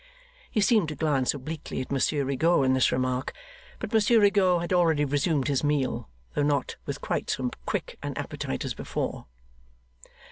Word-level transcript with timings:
He 0.49 0.61
seemed 0.61 0.87
to 0.89 0.95
glance 0.95 1.35
obliquely 1.35 1.79
at 1.79 1.91
Monsieur 1.91 2.25
Rigaud 2.25 2.63
in 2.63 2.73
this 2.73 2.91
remark; 2.91 3.33
but 3.77 3.93
Monsieur 3.93 4.19
Rigaud 4.19 4.57
had 4.57 4.73
already 4.73 5.05
resumed 5.05 5.47
his 5.47 5.63
meal, 5.63 6.09
though 6.33 6.41
not 6.41 6.75
with 6.87 7.01
quite 7.01 7.29
so 7.29 7.51
quick 7.67 7.99
an 8.01 8.17
appetite 8.17 8.65
as 8.65 8.73
before. 8.73 9.27